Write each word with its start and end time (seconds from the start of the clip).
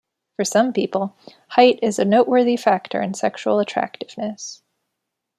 For 0.35 0.43
some 0.45 0.73
people, 0.73 1.15
height 1.49 1.77
is 1.83 1.99
a 1.99 2.05
noteworthy 2.05 2.57
factor 2.57 2.99
in 3.03 3.13
sexual 3.13 3.59
attractiveness. 3.59 4.63